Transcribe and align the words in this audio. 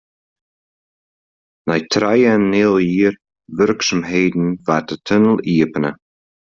Nei 1.67 1.81
trije 1.91 2.29
en 2.39 2.45
in 2.47 2.55
heal 2.57 2.75
jier 2.93 3.15
bouwurksumheden 3.55 4.45
waard 4.65 4.87
de 4.91 4.97
tunnel 5.07 5.37
iepene. 5.53 5.91